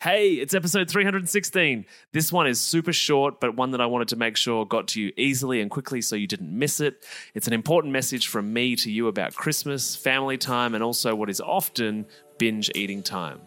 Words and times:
Hey, 0.00 0.34
it's 0.34 0.54
episode 0.54 0.88
316. 0.88 1.84
This 2.12 2.32
one 2.32 2.46
is 2.46 2.60
super 2.60 2.92
short, 2.92 3.40
but 3.40 3.56
one 3.56 3.72
that 3.72 3.80
I 3.80 3.86
wanted 3.86 4.06
to 4.08 4.16
make 4.16 4.36
sure 4.36 4.64
got 4.64 4.86
to 4.88 5.02
you 5.02 5.12
easily 5.16 5.60
and 5.60 5.68
quickly 5.68 6.02
so 6.02 6.14
you 6.14 6.28
didn't 6.28 6.56
miss 6.56 6.78
it. 6.78 7.04
It's 7.34 7.48
an 7.48 7.52
important 7.52 7.92
message 7.92 8.28
from 8.28 8.52
me 8.52 8.76
to 8.76 8.92
you 8.92 9.08
about 9.08 9.34
Christmas, 9.34 9.96
family 9.96 10.38
time, 10.38 10.76
and 10.76 10.84
also 10.84 11.16
what 11.16 11.28
is 11.28 11.40
often 11.40 12.06
binge 12.38 12.70
eating 12.76 13.02
time. 13.02 13.40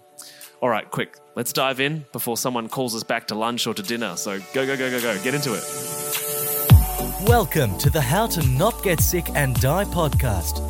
All 0.61 0.67
right, 0.67 0.91
quick, 0.91 1.19
let's 1.37 1.53
dive 1.53 1.79
in 1.79 2.03
before 2.11 2.35
someone 2.35 2.67
calls 2.67 2.95
us 2.95 3.03
back 3.03 3.27
to 3.27 3.35
lunch 3.35 3.65
or 3.65 3.73
to 3.73 3.81
dinner. 3.81 4.17
So 4.17 4.39
go, 4.53 4.65
go, 4.65 4.75
go, 4.75 4.91
go, 4.91 4.99
go, 4.99 5.23
get 5.23 5.33
into 5.33 5.53
it. 5.53 5.63
Welcome 7.29 7.77
to 7.77 7.89
the 7.89 8.01
How 8.01 8.27
to 8.27 8.45
Not 8.49 8.83
Get 8.83 8.99
Sick 8.99 9.29
and 9.35 9.55
Die 9.61 9.85
podcast. 9.85 10.69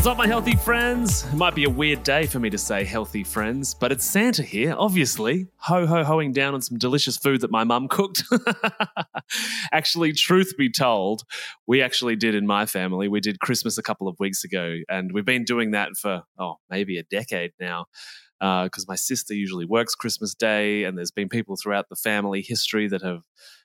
What's 0.00 0.08
up, 0.08 0.16
my 0.16 0.26
healthy 0.26 0.56
friends? 0.56 1.26
It 1.26 1.34
might 1.34 1.54
be 1.54 1.64
a 1.64 1.68
weird 1.68 2.04
day 2.04 2.24
for 2.24 2.38
me 2.38 2.48
to 2.48 2.56
say 2.56 2.84
healthy 2.84 3.22
friends, 3.22 3.74
but 3.74 3.92
it's 3.92 4.02
Santa 4.02 4.42
here, 4.42 4.74
obviously. 4.78 5.48
Ho 5.56 5.86
ho 5.86 6.04
hoing 6.04 6.32
down 6.32 6.54
on 6.54 6.62
some 6.62 6.78
delicious 6.78 7.18
food 7.18 7.42
that 7.42 7.50
my 7.50 7.64
mum 7.64 7.86
cooked. 7.86 8.24
actually, 9.72 10.14
truth 10.14 10.54
be 10.56 10.70
told, 10.70 11.24
we 11.66 11.82
actually 11.82 12.16
did 12.16 12.34
in 12.34 12.46
my 12.46 12.64
family. 12.64 13.08
We 13.08 13.20
did 13.20 13.40
Christmas 13.40 13.76
a 13.76 13.82
couple 13.82 14.08
of 14.08 14.18
weeks 14.18 14.42
ago, 14.42 14.78
and 14.88 15.12
we've 15.12 15.26
been 15.26 15.44
doing 15.44 15.72
that 15.72 15.90
for, 15.98 16.22
oh, 16.38 16.54
maybe 16.70 16.96
a 16.96 17.02
decade 17.02 17.52
now 17.60 17.84
because 18.40 18.84
uh, 18.84 18.88
my 18.88 18.96
sister 18.96 19.34
usually 19.34 19.66
works 19.66 19.94
Christmas 19.94 20.34
Day, 20.34 20.84
and 20.84 20.96
there's 20.96 21.10
been 21.10 21.28
people 21.28 21.56
throughout 21.62 21.90
the 21.90 21.96
family 21.96 22.40
history 22.40 22.88
that 22.88 23.02
have 23.02 23.20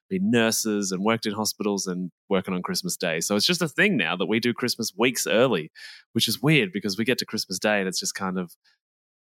been 0.10 0.32
nurses 0.32 0.92
and 0.92 1.04
worked 1.04 1.26
in 1.26 1.34
hospitals 1.34 1.88
and 1.88 2.12
working 2.30 2.54
on 2.54 2.62
Christmas 2.62 2.96
Day. 2.96 3.20
So 3.20 3.36
it's 3.36 3.46
just 3.46 3.62
a 3.62 3.68
thing 3.68 3.98
now 3.98 4.16
that 4.16 4.28
we 4.28 4.40
do 4.40 4.54
Christmas 4.54 4.92
weeks 4.98 5.28
early, 5.28 5.72
which 6.14 6.28
is 6.28 6.42
weird 6.42 6.72
because 6.72 6.98
we 6.98 7.06
get 7.06 7.18
to 7.20 7.26
Christmas 7.26 7.60
Day 7.60 7.80
and 7.80 7.88
it's 7.88 8.00
just 8.00 8.16
kind 8.16 8.38
of 8.38 8.52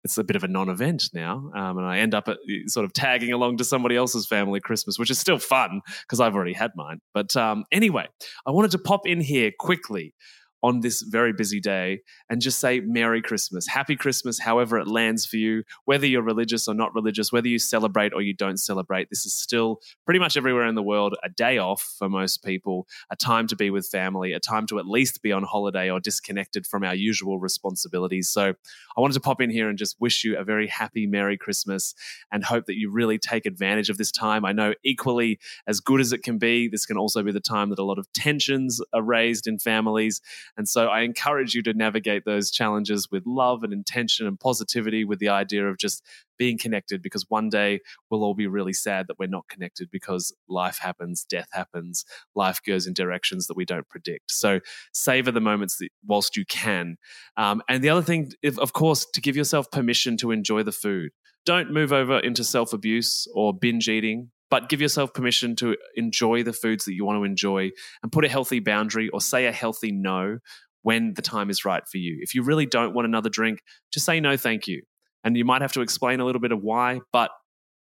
it's 0.02 0.16
a 0.16 0.24
bit 0.24 0.36
of 0.36 0.44
a 0.44 0.48
non-event 0.48 1.10
now, 1.12 1.50
um, 1.54 1.76
and 1.76 1.86
I 1.86 1.98
end 1.98 2.14
up 2.14 2.26
at, 2.28 2.38
sort 2.68 2.86
of 2.86 2.92
tagging 2.92 3.32
along 3.32 3.58
to 3.58 3.64
somebody 3.64 3.96
else's 3.96 4.26
family 4.26 4.58
Christmas, 4.60 4.98
which 4.98 5.10
is 5.10 5.18
still 5.18 5.38
fun 5.38 5.82
because 6.02 6.20
I've 6.20 6.34
already 6.34 6.54
had 6.54 6.70
mine. 6.74 7.00
But 7.12 7.36
um, 7.36 7.64
anyway, 7.70 8.06
I 8.46 8.50
wanted 8.50 8.70
to 8.70 8.78
pop 8.78 9.06
in 9.06 9.20
here 9.20 9.50
quickly 9.58 10.14
on 10.62 10.80
this 10.80 11.02
very 11.02 11.32
busy 11.32 11.60
day 11.60 12.02
and 12.28 12.40
just 12.40 12.58
say 12.58 12.80
Merry 12.80 13.22
Christmas, 13.22 13.66
Happy 13.66 13.96
Christmas, 13.96 14.38
however 14.38 14.78
it 14.78 14.86
lands 14.86 15.24
for 15.24 15.36
you, 15.36 15.62
whether 15.84 16.06
you're 16.06 16.22
religious 16.22 16.68
or 16.68 16.74
not 16.74 16.94
religious, 16.94 17.32
whether 17.32 17.48
you 17.48 17.58
celebrate 17.58 18.12
or 18.12 18.22
you 18.22 18.34
don't 18.34 18.58
celebrate. 18.58 19.08
This 19.10 19.24
is 19.24 19.32
still 19.32 19.80
pretty 20.04 20.20
much 20.20 20.36
everywhere 20.36 20.66
in 20.66 20.74
the 20.74 20.82
world 20.82 21.16
a 21.24 21.28
day 21.28 21.58
off 21.58 21.94
for 21.98 22.08
most 22.08 22.44
people, 22.44 22.86
a 23.10 23.16
time 23.16 23.46
to 23.48 23.56
be 23.56 23.70
with 23.70 23.86
family, 23.86 24.32
a 24.32 24.40
time 24.40 24.66
to 24.66 24.78
at 24.78 24.86
least 24.86 25.22
be 25.22 25.32
on 25.32 25.44
holiday 25.44 25.90
or 25.90 26.00
disconnected 26.00 26.66
from 26.66 26.84
our 26.84 26.94
usual 26.94 27.38
responsibilities. 27.38 28.28
So 28.28 28.54
I 28.96 29.00
wanted 29.00 29.14
to 29.14 29.20
pop 29.20 29.40
in 29.40 29.50
here 29.50 29.68
and 29.68 29.78
just 29.78 30.00
wish 30.00 30.24
you 30.24 30.36
a 30.36 30.44
very 30.44 30.66
happy 30.66 31.06
Merry 31.06 31.38
Christmas 31.38 31.94
and 32.30 32.44
hope 32.44 32.66
that 32.66 32.76
you 32.76 32.90
really 32.90 33.18
take 33.18 33.46
advantage 33.46 33.88
of 33.88 33.98
this 33.98 34.12
time. 34.12 34.44
I 34.44 34.52
know 34.52 34.74
equally 34.84 35.38
as 35.66 35.80
good 35.80 36.00
as 36.00 36.12
it 36.12 36.22
can 36.22 36.38
be, 36.38 36.68
this 36.68 36.86
can 36.86 36.98
also 36.98 37.22
be 37.22 37.32
the 37.32 37.40
time 37.40 37.70
that 37.70 37.78
a 37.78 37.84
lot 37.84 37.98
of 37.98 38.12
tensions 38.12 38.80
are 38.92 39.02
raised 39.02 39.46
in 39.46 39.58
families 39.58 40.20
and 40.56 40.68
so 40.68 40.86
I 40.88 41.00
encourage 41.00 41.54
you 41.54 41.62
to 41.62 41.74
navigate 41.74 42.24
those 42.24 42.50
challenges 42.50 43.08
with 43.10 43.24
love 43.26 43.62
and 43.62 43.72
intention 43.72 44.26
and 44.26 44.38
positivity 44.38 45.04
with 45.04 45.18
the 45.18 45.28
idea 45.28 45.66
of 45.66 45.78
just 45.78 46.04
being 46.38 46.58
connected 46.58 47.02
because 47.02 47.26
one 47.28 47.50
day 47.50 47.80
we'll 48.08 48.24
all 48.24 48.34
be 48.34 48.46
really 48.46 48.72
sad 48.72 49.06
that 49.06 49.18
we're 49.18 49.26
not 49.26 49.46
connected 49.48 49.90
because 49.90 50.34
life 50.48 50.78
happens, 50.78 51.24
death 51.24 51.48
happens, 51.52 52.04
life 52.34 52.60
goes 52.66 52.86
in 52.86 52.94
directions 52.94 53.46
that 53.46 53.56
we 53.56 53.64
don't 53.66 53.88
predict. 53.88 54.32
So 54.32 54.60
savor 54.92 55.30
the 55.30 55.40
moments 55.40 55.76
that, 55.78 55.90
whilst 56.06 56.36
you 56.36 56.46
can. 56.46 56.96
Um, 57.36 57.62
and 57.68 57.84
the 57.84 57.90
other 57.90 58.02
thing, 58.02 58.32
if, 58.42 58.58
of 58.58 58.72
course, 58.72 59.06
to 59.12 59.20
give 59.20 59.36
yourself 59.36 59.70
permission 59.70 60.16
to 60.18 60.30
enjoy 60.30 60.62
the 60.62 60.72
food. 60.72 61.10
Don't 61.46 61.70
move 61.72 61.92
over 61.92 62.18
into 62.18 62.44
self 62.44 62.72
abuse 62.72 63.26
or 63.34 63.54
binge 63.54 63.88
eating 63.88 64.30
but 64.50 64.68
give 64.68 64.80
yourself 64.80 65.14
permission 65.14 65.56
to 65.56 65.76
enjoy 65.94 66.42
the 66.42 66.52
foods 66.52 66.84
that 66.84 66.94
you 66.94 67.04
want 67.04 67.18
to 67.18 67.24
enjoy 67.24 67.70
and 68.02 68.12
put 68.12 68.24
a 68.24 68.28
healthy 68.28 68.60
boundary 68.60 69.08
or 69.08 69.20
say 69.20 69.46
a 69.46 69.52
healthy 69.52 69.92
no 69.92 70.38
when 70.82 71.14
the 71.14 71.22
time 71.22 71.50
is 71.50 71.64
right 71.64 71.86
for 71.86 71.98
you. 71.98 72.18
If 72.20 72.34
you 72.34 72.42
really 72.42 72.66
don't 72.66 72.94
want 72.94 73.06
another 73.06 73.30
drink, 73.30 73.60
just 73.92 74.06
say 74.06 74.20
no, 74.20 74.36
thank 74.36 74.66
you. 74.66 74.82
And 75.22 75.36
you 75.36 75.44
might 75.44 75.62
have 75.62 75.72
to 75.72 75.82
explain 75.82 76.20
a 76.20 76.24
little 76.24 76.40
bit 76.40 76.52
of 76.52 76.62
why, 76.62 77.00
but 77.12 77.30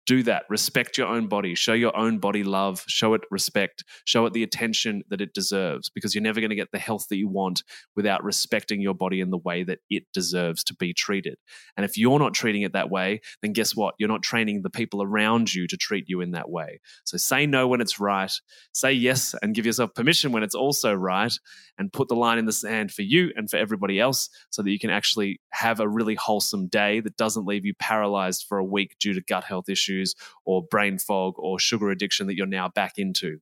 do 0.07 0.23
that. 0.23 0.45
Respect 0.49 0.97
your 0.97 1.07
own 1.07 1.27
body. 1.27 1.53
Show 1.53 1.73
your 1.73 1.95
own 1.95 2.17
body 2.17 2.43
love. 2.43 2.83
Show 2.87 3.13
it 3.13 3.21
respect. 3.29 3.83
Show 4.05 4.25
it 4.25 4.33
the 4.33 4.41
attention 4.41 5.03
that 5.09 5.19
it 5.19 5.33
deserves 5.33 5.89
because 5.89 6.15
you're 6.15 6.23
never 6.23 6.39
going 6.39 6.49
to 6.49 6.55
get 6.55 6.71
the 6.71 6.79
health 6.79 7.07
that 7.09 7.17
you 7.17 7.27
want 7.27 7.61
without 7.95 8.23
respecting 8.23 8.81
your 8.81 8.93
body 8.95 9.19
in 9.19 9.29
the 9.29 9.37
way 9.37 9.63
that 9.63 9.79
it 9.89 10.03
deserves 10.13 10.63
to 10.63 10.75
be 10.75 10.93
treated. 10.93 11.35
And 11.75 11.85
if 11.85 11.97
you're 11.97 12.19
not 12.19 12.33
treating 12.33 12.61
it 12.61 12.71
that 12.71 12.89
way, 12.89 13.19
then 13.41 13.51
guess 13.51 13.75
what? 13.75 13.95
You're 13.99 14.07
not 14.07 14.23
training 14.23 14.61
the 14.61 14.69
people 14.69 15.03
around 15.03 15.53
you 15.53 15.67
to 15.67 15.77
treat 15.77 16.05
you 16.07 16.21
in 16.21 16.31
that 16.31 16.49
way. 16.49 16.79
So 17.03 17.17
say 17.17 17.45
no 17.45 17.67
when 17.67 17.81
it's 17.81 17.99
right. 17.99 18.31
Say 18.71 18.93
yes 18.93 19.35
and 19.41 19.53
give 19.53 19.65
yourself 19.65 19.93
permission 19.93 20.31
when 20.31 20.41
it's 20.41 20.55
also 20.55 20.93
right. 20.93 21.37
And 21.79 21.93
put 21.93 22.07
the 22.07 22.15
line 22.15 22.39
in 22.39 22.45
the 22.45 22.51
sand 22.51 22.91
for 22.91 23.03
you 23.03 23.31
and 23.35 23.47
for 23.47 23.57
everybody 23.57 23.99
else 23.99 24.29
so 24.49 24.63
that 24.63 24.71
you 24.71 24.79
can 24.79 24.89
actually 24.89 25.39
have 25.51 25.79
a 25.79 25.87
really 25.87 26.15
wholesome 26.15 26.67
day 26.67 27.01
that 27.01 27.17
doesn't 27.17 27.45
leave 27.45 27.65
you 27.65 27.75
paralyzed 27.75 28.45
for 28.49 28.57
a 28.57 28.65
week 28.65 28.95
due 28.99 29.13
to 29.13 29.21
gut 29.21 29.43
health 29.43 29.69
issues 29.69 29.96
issues 29.97 30.15
or 30.45 30.63
brain 30.69 30.97
fog 30.97 31.33
or 31.37 31.59
sugar 31.59 31.89
addiction 31.89 32.27
that 32.27 32.35
you're 32.35 32.45
now 32.45 32.69
back 32.69 32.93
into. 32.97 33.39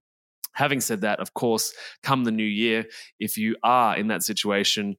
Having 0.54 0.82
said 0.82 1.02
that, 1.02 1.20
of 1.20 1.34
course, 1.34 1.74
come 2.02 2.24
the 2.24 2.32
new 2.32 2.44
year, 2.44 2.86
if 3.20 3.38
you 3.38 3.56
are 3.64 3.98
in 3.98 4.08
that 4.08 4.24
situation, 4.24 4.96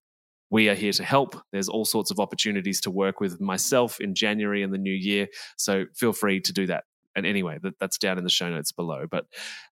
we 0.50 0.68
are 0.68 0.74
here 0.74 0.92
to 0.92 1.04
help. 1.04 1.34
There's 1.50 1.68
all 1.68 1.84
sorts 1.84 2.10
of 2.10 2.20
opportunities 2.20 2.80
to 2.82 2.90
work 2.90 3.20
with 3.20 3.40
myself 3.40 3.98
in 4.00 4.14
January 4.14 4.62
and 4.62 4.72
the 4.72 4.78
new 4.78 4.92
year. 4.92 5.28
So 5.56 5.86
feel 5.94 6.12
free 6.12 6.40
to 6.40 6.52
do 6.52 6.66
that. 6.66 6.84
And 7.16 7.24
anyway, 7.24 7.58
that, 7.62 7.78
that's 7.80 7.96
down 7.96 8.18
in 8.18 8.24
the 8.24 8.30
show 8.30 8.50
notes 8.50 8.70
below. 8.70 9.06
But 9.10 9.24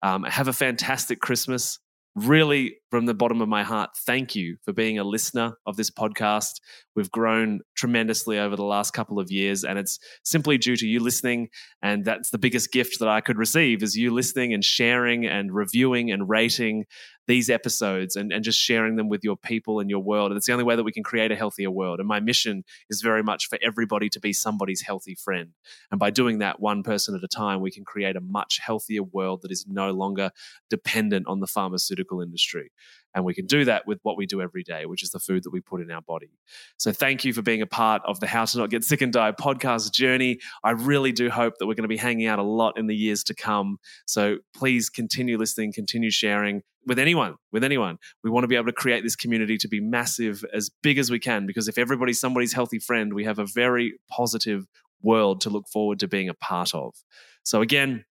um, 0.02 0.24
have 0.24 0.48
a 0.48 0.54
fantastic 0.54 1.20
Christmas 1.20 1.80
really 2.16 2.78
from 2.90 3.06
the 3.06 3.14
bottom 3.14 3.42
of 3.42 3.50
my 3.50 3.64
heart 3.64 3.90
thank 4.06 4.36
you 4.36 4.58
for 4.64 4.72
being 4.72 5.00
a 5.00 5.04
listener 5.04 5.56
of 5.66 5.76
this 5.78 5.90
podcast 5.90 6.60
we've 6.96 7.12
grown 7.12 7.62
tremendously 7.76 8.40
over 8.40 8.56
the 8.56 8.64
last 8.64 8.92
couple 8.92 9.20
of 9.20 9.32
years 9.32 9.64
and 9.64 9.78
it's 9.80 10.00
simply 10.24 10.58
due 10.58 10.76
to 10.76 10.88
you 10.88 11.00
listening 11.00 11.50
and 11.82 12.06
that's 12.06 12.30
the 12.30 12.38
biggest 12.38 12.72
gift 12.72 13.00
that 13.00 13.08
i 13.08 13.22
could 13.22 13.38
receive 13.38 13.84
is 13.84 13.96
you 13.96 14.12
listening 14.12 14.54
and 14.54 14.64
sharing 14.64 15.26
and 15.26 15.54
reviewing 15.54 16.12
and 16.12 16.30
rating 16.30 16.86
these 17.28 17.50
episodes 17.50 18.16
and, 18.16 18.32
and 18.32 18.44
just 18.44 18.60
sharing 18.60 18.96
them 18.96 19.10
with 19.10 19.24
your 19.24 19.38
people 19.38 19.80
and 19.80 19.90
your 19.90 20.02
world. 20.02 20.32
And 20.32 20.38
it's 20.38 20.48
the 20.48 20.54
only 20.54 20.66
way 20.66 20.76
that 20.76 20.84
we 20.84 20.92
can 20.92 21.04
create 21.04 21.32
a 21.32 21.36
healthier 21.36 21.72
world. 21.72 22.00
And 22.00 22.08
my 22.08 22.20
mission 22.20 22.64
is 22.90 23.02
very 23.02 23.24
much 23.24 23.48
for 23.48 23.58
everybody 23.62 24.10
to 24.10 24.20
be 24.20 24.34
somebody's 24.34 24.82
healthy 24.82 25.16
friend. 25.16 25.52
And 25.92 26.00
by 26.00 26.10
doing 26.10 26.40
that 26.40 26.60
one 26.60 26.84
person 26.84 27.16
at 27.16 27.24
a 27.24 27.28
time, 27.28 27.62
we 27.62 27.72
can 27.72 27.86
create 27.86 28.16
a 28.16 28.22
much 28.22 28.60
healthier 28.62 29.04
world 29.04 29.42
that 29.44 29.52
is 29.52 29.66
no 29.68 29.92
longer 29.92 30.32
dependent 30.70 31.28
on 31.28 31.40
the 31.40 31.48
pharmaceutical 31.48 32.22
industry. 32.22 32.72
And 33.16 33.24
we 33.24 33.34
can 33.34 33.46
do 33.46 33.66
that 33.66 33.86
with 33.88 34.00
what 34.04 34.18
we 34.18 34.26
do 34.26 34.42
every 34.42 34.64
day, 34.64 34.86
which 34.86 35.04
is 35.04 35.12
the 35.12 35.20
food 35.20 35.44
that 35.44 35.52
we 35.52 35.62
put 35.62 35.82
in 35.82 35.92
our 35.92 36.02
body. 36.02 36.32
So 36.78 36.92
thank 36.92 37.24
you 37.24 37.34
for 37.34 37.42
being 37.42 37.62
a 37.62 37.68
part 37.68 38.02
of 38.06 38.20
the 38.20 38.28
How 38.28 38.46
to 38.46 38.58
Not 38.58 38.70
Get 38.70 38.84
Sick 38.84 39.02
and 39.02 39.14
Die 39.14 39.32
podcast 39.34 39.92
journey. 39.94 40.40
I 40.64 40.72
really 40.72 41.12
do 41.12 41.30
hope 41.30 41.56
that 41.60 41.68
we're 41.68 41.76
going 41.76 41.84
to 41.84 41.88
be 41.88 41.98
hanging 41.98 42.28
out 42.28 42.40
a 42.40 42.44
lot 42.44 42.78
in 42.78 42.88
the 42.88 42.96
years 42.96 43.24
to 43.26 43.36
come. 43.36 43.78
So 44.06 44.38
please 44.56 44.90
continue 44.90 45.38
listening, 45.38 45.74
continue 45.74 46.12
sharing 46.12 46.64
with 46.86 47.00
anyone, 47.00 47.36
with 47.52 47.64
anyone. 47.64 47.98
We 48.24 48.30
want 48.30 48.44
to 48.44 48.48
be 48.48 48.56
able 48.56 48.66
to 48.66 48.74
create 48.74 49.04
this 49.04 49.16
community 49.16 49.58
to 49.58 49.68
be 49.68 49.80
massive, 49.80 50.44
as 50.54 50.70
big 50.82 50.98
as 50.98 51.10
we 51.10 51.20
can, 51.20 51.46
because 51.46 51.68
if 51.68 51.78
everybody's 51.78 52.20
somebody's 52.20 52.54
healthy 52.54 52.80
friend, 52.80 53.14
we 53.14 53.24
have 53.26 53.40
a 53.40 53.46
very 53.46 53.94
positive 54.10 54.66
world 55.02 55.42
to 55.42 55.50
look 55.50 55.68
forward 55.68 56.00
to 56.00 56.08
being 56.08 56.30
a 56.30 56.34
part 56.34 56.74
of. 56.74 56.96
So 57.44 57.62
again, 57.62 58.06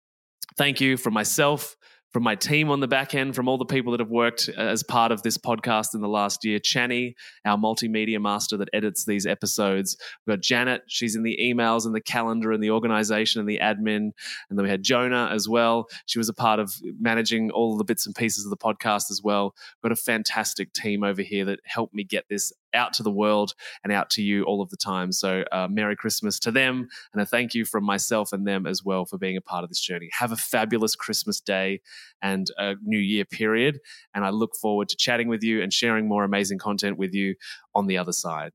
thank 0.57 0.81
you 0.81 0.97
from 0.97 1.15
myself 1.15 1.77
from 2.13 2.23
my 2.23 2.35
team 2.35 2.71
on 2.71 2.81
the 2.81 2.89
back 2.89 3.15
end, 3.15 3.35
from 3.35 3.49
all 3.49 3.59
the 3.59 3.65
people 3.65 3.93
that 3.93 4.01
have 4.01 4.11
worked 4.11 4.49
uh, 4.57 4.61
as 4.61 4.83
part 4.83 5.13
of 5.13 5.23
this 5.23 5.37
podcast 5.37 5.95
in 5.95 6.01
the 6.01 6.09
last 6.09 6.45
year. 6.45 6.59
Chani, 6.59 7.15
our 7.45 7.57
multimedia 7.57 8.21
master 8.21 8.57
that 8.57 8.69
edits 8.73 9.05
these 9.05 9.27
episodes. 9.27 9.97
We've 10.27 10.37
got 10.37 10.43
Janet, 10.43 10.83
she's 10.89 11.17
in 11.17 11.23
the 11.23 11.39
emails 11.41 11.85
and 11.85 11.95
the 11.95 12.01
calendar 12.01 12.53
and 12.53 12.63
the 12.63 12.71
organization 12.71 13.41
and 13.41 13.49
the 13.49 13.59
admin. 13.63 14.11
And 14.49 14.59
then 14.59 14.63
we 14.63 14.71
had 14.71 14.83
Jonah 14.83 15.29
as 15.33 15.49
well. 15.49 15.89
She 16.07 16.19
was 16.19 16.29
a 16.29 16.35
part 16.35 16.61
of 16.61 16.75
managing 17.01 17.51
all 17.51 17.77
the 17.77 17.85
bits 17.85 18.07
and 18.07 18.15
pieces 18.15 18.45
of 18.45 18.51
the 18.51 18.57
podcast 18.57 19.11
as 19.11 19.21
well. 19.23 19.55
We've 19.83 19.91
got 19.91 19.99
a 19.99 20.03
fantastic 20.03 20.73
team 20.73 21.05
over 21.05 21.23
here 21.23 21.45
that 21.47 21.61
helped 21.65 21.95
me 21.95 22.05
get 22.05 22.25
this 22.29 22.53
out 22.75 22.93
to 22.95 23.03
the 23.03 23.11
world 23.11 23.55
and 23.83 23.93
out 23.93 24.11
to 24.11 24.23
you 24.23 24.45
all 24.45 24.61
of 24.61 24.71
the 24.71 24.77
time. 24.77 25.13
So, 25.13 25.45
uh, 25.53 25.69
Merry 25.71 25.97
Christmas 25.97 26.39
to 26.41 26.51
them, 26.51 26.89
and 27.13 27.23
a 27.23 27.27
thank 27.27 27.55
you 27.55 27.65
from 27.65 27.85
myself 27.85 28.33
and 28.33 28.47
them 28.47 28.67
as 28.67 28.85
well 28.85 29.05
for 29.05 29.19
being 29.19 29.37
a 29.37 29.41
part 29.41 29.65
of 29.65 29.71
this 29.71 29.81
journey. 29.81 30.09
Have 30.13 30.33
a 30.33 30.37
fabulous 30.37 30.95
Christmas 30.95 31.41
day 31.41 31.81
and 32.23 32.51
a 32.59 32.75
New 32.83 32.99
Year 32.99 33.25
period. 33.25 33.81
And 34.15 34.25
I 34.25 34.31
look 34.31 34.55
forward 34.61 34.89
to 34.91 34.97
chatting 34.97 35.29
with 35.29 35.43
you 35.43 35.63
and 35.63 35.73
sharing 35.73 36.09
more 36.09 36.25
amazing 36.25 36.59
content 36.59 36.99
with 36.99 37.15
you 37.15 37.35
on 37.75 37.87
the 37.87 37.99
other 37.99 38.13
side. 38.13 38.53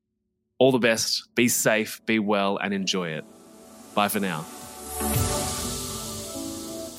All 0.60 0.71
the 0.71 0.80
best, 0.80 1.36
be 1.36 1.48
safe, 1.48 2.01
be 2.06 2.19
well, 2.19 2.57
and 2.57 2.74
enjoy 2.74 3.10
it. 3.10 3.25
Bye 3.95 4.07
for 4.07 4.19
now. 4.19 4.45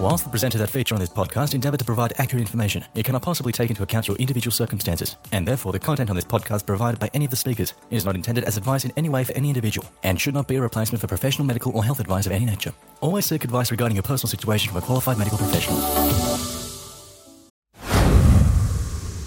Whilst 0.00 0.22
the 0.22 0.30
presenter 0.30 0.58
that 0.58 0.70
feature 0.70 0.94
on 0.94 1.00
this 1.00 1.08
podcast 1.08 1.54
endeavour 1.54 1.76
to 1.76 1.84
provide 1.84 2.12
accurate 2.18 2.42
information, 2.42 2.84
it 2.94 3.04
cannot 3.04 3.22
possibly 3.22 3.50
take 3.50 3.68
into 3.68 3.82
account 3.82 4.06
your 4.06 4.16
individual 4.18 4.52
circumstances, 4.52 5.16
and 5.32 5.44
therefore 5.44 5.72
the 5.72 5.80
content 5.80 6.08
on 6.08 6.14
this 6.14 6.24
podcast 6.24 6.64
provided 6.66 7.00
by 7.00 7.10
any 7.14 7.24
of 7.24 7.32
the 7.32 7.36
speakers 7.36 7.74
is 7.90 8.04
not 8.04 8.14
intended 8.14 8.44
as 8.44 8.56
advice 8.56 8.84
in 8.84 8.92
any 8.96 9.08
way 9.08 9.24
for 9.24 9.32
any 9.32 9.48
individual, 9.48 9.84
and 10.04 10.20
should 10.20 10.34
not 10.34 10.46
be 10.46 10.54
a 10.54 10.62
replacement 10.62 11.00
for 11.00 11.08
professional 11.08 11.44
medical 11.44 11.76
or 11.76 11.82
health 11.82 11.98
advice 11.98 12.26
of 12.26 12.32
any 12.32 12.44
nature. 12.44 12.72
Always 13.00 13.26
seek 13.26 13.42
advice 13.42 13.72
regarding 13.72 13.96
your 13.96 14.04
personal 14.04 14.30
situation 14.30 14.68
from 14.68 14.80
a 14.80 14.82
qualified 14.82 15.18
medical 15.18 15.36
professional. 15.36 15.80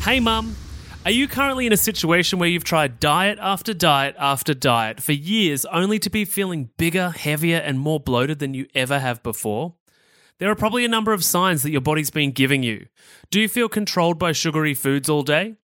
Hey, 0.04 0.22
Mum. 0.22 0.56
Are 1.04 1.12
you 1.12 1.28
currently 1.28 1.66
in 1.66 1.74
a 1.74 1.78
situation 1.78 2.40
where 2.40 2.48
you've 2.48 2.64
tried 2.64 3.02
diet 3.02 3.40
after 3.42 3.74
diet 3.74 4.16
after 4.18 4.54
diet 4.54 5.02
for 5.02 5.12
years 5.12 5.66
only 5.66 6.00
to 6.00 6.10
be 6.10 6.24
feeling 6.24 6.70
bigger, 6.78 7.10
heavier, 7.10 7.58
and 7.58 7.78
more 7.78 8.00
bloated 8.00 8.40
than 8.40 8.54
you 8.54 8.68
ever 8.74 9.00
have 9.00 9.22
before? 9.22 9.74
There 10.42 10.50
are 10.50 10.56
probably 10.56 10.84
a 10.84 10.88
number 10.88 11.14
of 11.14 11.24
signs 11.24 11.62
that 11.62 11.70
your 11.70 11.82
body's 11.82 12.10
been 12.10 12.32
giving 12.32 12.64
you. 12.64 12.88
Do 13.30 13.40
you 13.40 13.48
feel 13.48 13.70
controlled 13.70 14.18
by 14.18 14.32
sugary 14.32 14.74
foods 14.74 15.08
all 15.08 15.22
day? 15.22 15.58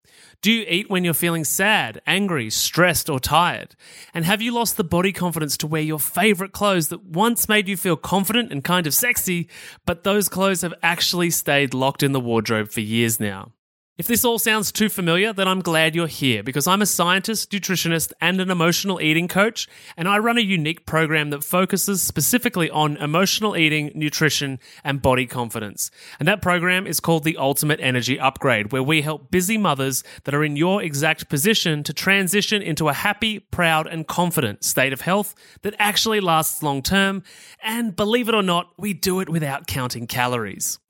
Do 0.42 0.50
you 0.50 0.66
eat 0.68 0.90
when 0.90 1.04
you're 1.04 1.14
feeling 1.14 1.44
sad, 1.44 2.02
angry, 2.08 2.50
stressed, 2.50 3.08
or 3.08 3.20
tired? 3.20 3.76
And 4.12 4.24
have 4.24 4.42
you 4.42 4.52
lost 4.52 4.76
the 4.76 4.82
body 4.82 5.12
confidence 5.12 5.56
to 5.58 5.68
wear 5.68 5.80
your 5.80 6.00
favorite 6.00 6.50
clothes 6.50 6.88
that 6.88 7.04
once 7.04 7.48
made 7.48 7.68
you 7.68 7.76
feel 7.76 7.94
confident 7.94 8.50
and 8.50 8.64
kind 8.64 8.88
of 8.88 8.94
sexy, 8.94 9.48
but 9.86 10.02
those 10.02 10.28
clothes 10.28 10.62
have 10.62 10.74
actually 10.82 11.30
stayed 11.30 11.72
locked 11.72 12.02
in 12.02 12.10
the 12.10 12.18
wardrobe 12.18 12.72
for 12.72 12.80
years 12.80 13.20
now? 13.20 13.52
If 13.96 14.08
this 14.08 14.24
all 14.24 14.40
sounds 14.40 14.72
too 14.72 14.88
familiar, 14.88 15.32
then 15.32 15.46
I'm 15.46 15.60
glad 15.60 15.94
you're 15.94 16.08
here 16.08 16.42
because 16.42 16.66
I'm 16.66 16.82
a 16.82 16.86
scientist, 16.86 17.52
nutritionist, 17.52 18.12
and 18.20 18.40
an 18.40 18.50
emotional 18.50 19.00
eating 19.00 19.28
coach, 19.28 19.68
and 19.96 20.08
I 20.08 20.18
run 20.18 20.36
a 20.36 20.40
unique 20.40 20.84
program 20.84 21.30
that 21.30 21.44
focuses 21.44 22.02
specifically 22.02 22.68
on 22.68 22.96
emotional 22.96 23.56
eating, 23.56 23.92
nutrition, 23.94 24.58
and 24.82 25.00
body 25.00 25.26
confidence. 25.26 25.92
And 26.18 26.26
that 26.26 26.42
program 26.42 26.88
is 26.88 26.98
called 26.98 27.22
the 27.22 27.36
Ultimate 27.36 27.78
Energy 27.78 28.18
Upgrade, 28.18 28.72
where 28.72 28.82
we 28.82 29.02
help 29.02 29.30
busy 29.30 29.56
mothers 29.56 30.02
that 30.24 30.34
are 30.34 30.42
in 30.42 30.56
your 30.56 30.82
exact 30.82 31.28
position 31.28 31.84
to 31.84 31.92
transition 31.92 32.62
into 32.62 32.88
a 32.88 32.94
happy, 32.94 33.38
proud, 33.38 33.86
and 33.86 34.08
confident 34.08 34.64
state 34.64 34.92
of 34.92 35.02
health 35.02 35.36
that 35.62 35.76
actually 35.78 36.18
lasts 36.18 36.64
long 36.64 36.82
term. 36.82 37.22
And 37.62 37.94
believe 37.94 38.28
it 38.28 38.34
or 38.34 38.42
not, 38.42 38.72
we 38.76 38.92
do 38.92 39.20
it 39.20 39.28
without 39.28 39.68
counting 39.68 40.08
calories. 40.08 40.80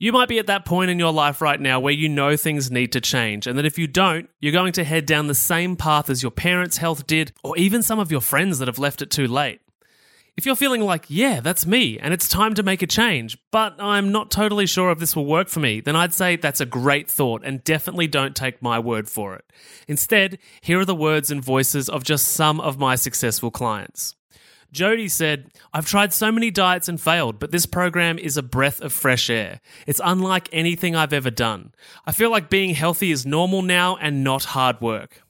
You 0.00 0.12
might 0.12 0.28
be 0.28 0.38
at 0.38 0.46
that 0.46 0.64
point 0.64 0.92
in 0.92 0.98
your 1.00 1.12
life 1.12 1.40
right 1.40 1.60
now 1.60 1.80
where 1.80 1.92
you 1.92 2.08
know 2.08 2.36
things 2.36 2.70
need 2.70 2.92
to 2.92 3.00
change, 3.00 3.48
and 3.48 3.58
that 3.58 3.66
if 3.66 3.78
you 3.78 3.88
don't, 3.88 4.30
you're 4.38 4.52
going 4.52 4.72
to 4.74 4.84
head 4.84 5.06
down 5.06 5.26
the 5.26 5.34
same 5.34 5.74
path 5.74 6.08
as 6.08 6.22
your 6.22 6.30
parents' 6.30 6.76
health 6.76 7.04
did, 7.08 7.32
or 7.42 7.58
even 7.58 7.82
some 7.82 7.98
of 7.98 8.12
your 8.12 8.20
friends 8.20 8.60
that 8.60 8.68
have 8.68 8.78
left 8.78 9.02
it 9.02 9.10
too 9.10 9.26
late. 9.26 9.60
If 10.36 10.46
you're 10.46 10.54
feeling 10.54 10.82
like, 10.82 11.06
yeah, 11.08 11.40
that's 11.40 11.66
me, 11.66 11.98
and 11.98 12.14
it's 12.14 12.28
time 12.28 12.54
to 12.54 12.62
make 12.62 12.80
a 12.80 12.86
change, 12.86 13.36
but 13.50 13.74
I'm 13.80 14.12
not 14.12 14.30
totally 14.30 14.66
sure 14.66 14.92
if 14.92 15.00
this 15.00 15.16
will 15.16 15.26
work 15.26 15.48
for 15.48 15.58
me, 15.58 15.80
then 15.80 15.96
I'd 15.96 16.14
say 16.14 16.36
that's 16.36 16.60
a 16.60 16.66
great 16.66 17.10
thought 17.10 17.42
and 17.44 17.64
definitely 17.64 18.06
don't 18.06 18.36
take 18.36 18.62
my 18.62 18.78
word 18.78 19.08
for 19.08 19.34
it. 19.34 19.44
Instead, 19.88 20.38
here 20.60 20.78
are 20.78 20.84
the 20.84 20.94
words 20.94 21.32
and 21.32 21.44
voices 21.44 21.88
of 21.88 22.04
just 22.04 22.28
some 22.28 22.60
of 22.60 22.78
my 22.78 22.94
successful 22.94 23.50
clients. 23.50 24.14
Jody 24.70 25.08
said, 25.08 25.50
I've 25.72 25.86
tried 25.86 26.12
so 26.12 26.30
many 26.30 26.50
diets 26.50 26.88
and 26.88 27.00
failed, 27.00 27.38
but 27.38 27.50
this 27.50 27.64
program 27.64 28.18
is 28.18 28.36
a 28.36 28.42
breath 28.42 28.80
of 28.80 28.92
fresh 28.92 29.30
air. 29.30 29.60
It's 29.86 30.00
unlike 30.04 30.48
anything 30.52 30.94
I've 30.94 31.14
ever 31.14 31.30
done. 31.30 31.72
I 32.04 32.12
feel 32.12 32.30
like 32.30 32.50
being 32.50 32.74
healthy 32.74 33.10
is 33.10 33.24
normal 33.24 33.62
now 33.62 33.96
and 33.96 34.22
not 34.22 34.44
hard 34.44 34.80
work. 34.80 35.22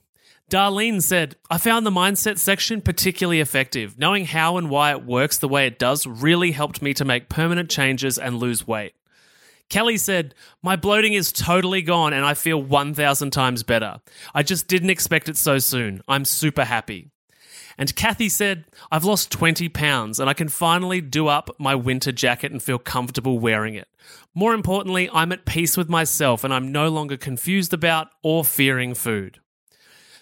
Darlene 0.50 1.02
said, 1.02 1.36
I 1.50 1.58
found 1.58 1.84
the 1.84 1.90
mindset 1.90 2.38
section 2.38 2.80
particularly 2.80 3.40
effective. 3.40 3.98
Knowing 3.98 4.24
how 4.24 4.56
and 4.56 4.70
why 4.70 4.90
it 4.90 5.04
works 5.04 5.38
the 5.38 5.48
way 5.48 5.66
it 5.66 5.78
does 5.78 6.06
really 6.06 6.52
helped 6.52 6.80
me 6.80 6.94
to 6.94 7.04
make 7.04 7.28
permanent 7.28 7.70
changes 7.70 8.18
and 8.18 8.38
lose 8.38 8.66
weight. 8.66 8.94
Kelly 9.68 9.98
said, 9.98 10.34
My 10.62 10.76
bloating 10.76 11.12
is 11.12 11.30
totally 11.30 11.82
gone 11.82 12.14
and 12.14 12.24
I 12.24 12.32
feel 12.32 12.62
1,000 12.62 13.30
times 13.30 13.62
better. 13.62 14.00
I 14.34 14.42
just 14.42 14.66
didn't 14.66 14.90
expect 14.90 15.28
it 15.28 15.36
so 15.36 15.58
soon. 15.58 16.02
I'm 16.08 16.24
super 16.24 16.64
happy. 16.64 17.10
And 17.78 17.94
Kathy 17.94 18.28
said, 18.28 18.64
I've 18.90 19.04
lost 19.04 19.30
20 19.30 19.68
pounds 19.68 20.18
and 20.18 20.28
I 20.28 20.34
can 20.34 20.48
finally 20.48 21.00
do 21.00 21.28
up 21.28 21.48
my 21.58 21.76
winter 21.76 22.10
jacket 22.10 22.50
and 22.50 22.60
feel 22.60 22.78
comfortable 22.78 23.38
wearing 23.38 23.74
it. 23.74 23.86
More 24.34 24.52
importantly, 24.52 25.08
I'm 25.12 25.30
at 25.30 25.46
peace 25.46 25.76
with 25.76 25.88
myself 25.88 26.42
and 26.42 26.52
I'm 26.52 26.72
no 26.72 26.88
longer 26.88 27.16
confused 27.16 27.72
about 27.72 28.08
or 28.24 28.44
fearing 28.44 28.94
food. 28.94 29.38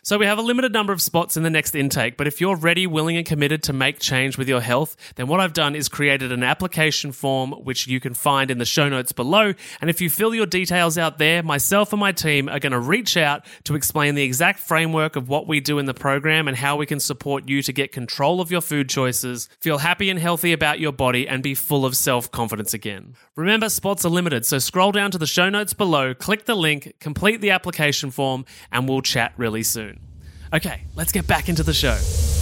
So 0.07 0.19
we 0.19 0.27
have 0.27 0.39
a 0.39 0.43
limited 0.43 0.73
number 0.73 0.93
of 0.93 1.03
spots 1.03 1.37
in 1.37 1.43
the 1.43 1.51
next 1.51 1.75
intake, 1.75 2.17
but 2.17 2.29
if 2.29 2.41
you're 2.41 2.55
ready, 2.55 2.87
willing, 2.87 3.17
and 3.17 3.27
committed 3.27 3.65
to 3.65 3.73
make 3.73 3.99
change 3.99 4.39
with 4.39 4.49
your 4.49 4.61
health, 4.61 4.97
then 5.17 5.27
what 5.27 5.41
I've 5.41 5.53
done 5.53 5.75
is 5.75 5.89
created 5.89 6.31
an 6.31 6.45
application 6.45 7.11
form 7.11 7.51
which 7.51 7.89
you 7.89 7.99
can 7.99 8.15
find 8.15 8.49
in 8.49 8.59
the 8.59 8.65
show 8.65 8.89
notes 8.89 9.11
below. 9.11 9.53
And 9.81 9.91
if 9.91 10.01
you 10.01 10.09
fill 10.09 10.33
your 10.33 10.47
details 10.47 10.97
out 10.97 11.19
there, 11.19 11.43
myself 11.43 11.93
and 11.93 11.99
my 11.99 12.13
team 12.13 12.49
are 12.49 12.61
going 12.61 12.71
to 12.71 12.79
reach 12.79 13.17
out 13.17 13.45
to 13.65 13.75
explain 13.75 14.15
the 14.15 14.23
exact 14.23 14.61
framework 14.61 15.17
of 15.17 15.29
what 15.29 15.49
we 15.49 15.59
do 15.59 15.81
in 15.81 15.87
the 15.87 15.93
program 15.93 16.47
and 16.47 16.57
how 16.57 16.77
we 16.77 16.87
can 16.87 17.01
support 17.01 17.49
you 17.49 17.61
to 17.63 17.73
get 17.73 17.91
control 17.91 18.41
of 18.41 18.53
your 18.53 18.61
food 18.61 18.89
choices, 18.89 19.49
feel 19.61 19.79
happy 19.79 20.09
and 20.09 20.21
healthy 20.21 20.53
about 20.53 20.79
your 20.79 20.93
body, 20.93 21.27
and 21.27 21.43
be 21.43 21.57
full 21.57 21.85
of 21.85 21.97
self 21.97 22.31
confidence 22.31 22.73
again. 22.73 23.17
Remember, 23.35 23.69
spots 23.69 24.05
are 24.05 24.11
limited, 24.11 24.47
so 24.47 24.61
scroll 24.61 24.93
down 24.93 25.11
to 25.11 25.19
the 25.19 25.27
show 25.27 25.51
notes 25.51 25.73
below, 25.73 26.15
click 26.15 26.45
the 26.45 26.55
link, 26.55 26.95
complete 27.01 27.41
the 27.41 27.51
application 27.51 28.13
form, 28.13 28.45
and 28.71 28.89
we'll 28.89 29.03
chat 29.03 29.33
really 29.37 29.65
soon. 29.65 29.96
Okay, 30.55 30.83
let's 30.95 31.13
get 31.13 31.27
back 31.27 31.49
into 31.49 31.63
the 31.63 31.75
show. 31.75 32.36